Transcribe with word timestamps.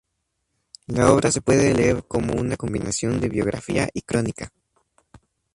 La 0.87 1.11
obra 1.13 1.31
se 1.31 1.41
puede 1.43 1.75
leer 1.75 2.03
como 2.07 2.33
una 2.33 2.57
combinación 2.57 3.19
de 3.21 3.29
biografía 3.29 3.87
y 3.93 4.01
crónica. 4.01 4.51